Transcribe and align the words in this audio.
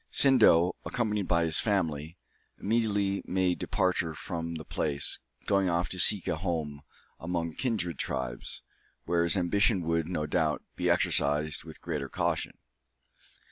Sindo, 0.11 0.73
accompanied 0.83 1.27
by 1.27 1.43
his 1.43 1.59
family, 1.59 2.17
immediately 2.59 3.21
made 3.23 3.59
departure 3.59 4.15
from 4.15 4.55
the 4.55 4.65
place, 4.65 5.19
going 5.45 5.69
off 5.69 5.89
to 5.89 5.99
seek 5.99 6.27
a 6.27 6.37
home 6.37 6.81
among 7.19 7.53
kindred 7.53 7.99
tribes, 7.99 8.63
where 9.05 9.23
his 9.23 9.37
ambition 9.37 9.83
would, 9.83 10.07
no 10.07 10.25
doubt, 10.25 10.63
be 10.75 10.89
exercised 10.89 11.65
with 11.65 11.81
greater 11.81 12.09
caution. 12.09 12.57